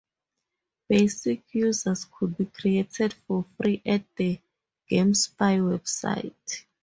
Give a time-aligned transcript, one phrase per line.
[0.89, 4.41] "Basic users" could be created for free at the
[4.89, 6.65] GameSpy website.